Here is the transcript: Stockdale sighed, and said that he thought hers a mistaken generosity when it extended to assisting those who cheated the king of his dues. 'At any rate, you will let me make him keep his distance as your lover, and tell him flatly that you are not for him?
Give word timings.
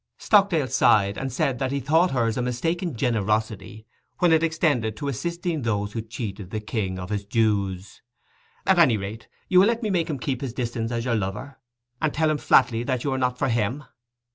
Stockdale 0.17 0.67
sighed, 0.67 1.15
and 1.15 1.31
said 1.31 1.59
that 1.59 1.71
he 1.71 1.79
thought 1.79 2.09
hers 2.09 2.35
a 2.35 2.41
mistaken 2.41 2.95
generosity 2.95 3.85
when 4.17 4.33
it 4.33 4.41
extended 4.41 4.97
to 4.97 5.07
assisting 5.07 5.61
those 5.61 5.93
who 5.93 6.01
cheated 6.01 6.49
the 6.49 6.59
king 6.59 6.97
of 6.97 7.11
his 7.11 7.23
dues. 7.23 8.01
'At 8.65 8.79
any 8.79 8.97
rate, 8.97 9.27
you 9.47 9.59
will 9.59 9.67
let 9.67 9.83
me 9.83 9.91
make 9.91 10.09
him 10.09 10.17
keep 10.17 10.41
his 10.41 10.53
distance 10.53 10.91
as 10.91 11.05
your 11.05 11.13
lover, 11.15 11.59
and 12.01 12.11
tell 12.11 12.31
him 12.31 12.39
flatly 12.39 12.81
that 12.81 13.03
you 13.03 13.13
are 13.13 13.19
not 13.19 13.37
for 13.37 13.49
him? 13.49 13.83